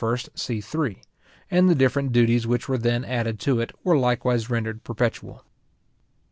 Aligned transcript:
c. 0.33 0.59
3, 0.61 0.97
and 1.51 1.69
the 1.69 1.75
different 1.75 2.11
duties 2.11 2.47
which 2.47 2.67
were 2.67 2.79
then 2.79 3.05
added 3.05 3.39
to 3.39 3.59
it 3.59 3.71
were 3.83 3.95
likewise 3.99 4.49
rendered 4.49 4.83
perpetual. 4.83 5.45